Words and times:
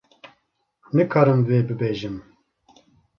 -Nikarim 0.95 1.39
vê 1.47 1.59
bibêjim. 1.67 2.15